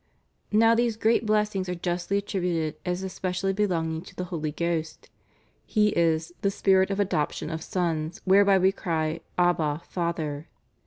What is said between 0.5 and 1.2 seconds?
Now these